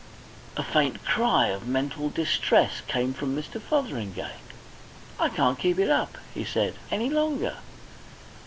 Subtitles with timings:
[0.57, 3.61] A faint cry of mental distress came from Mr.
[3.61, 4.33] Fotheringay.
[5.19, 7.57] "I can't keep it up," he said, "any longer."